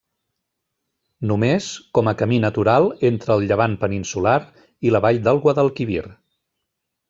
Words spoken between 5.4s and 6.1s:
Guadalquivir.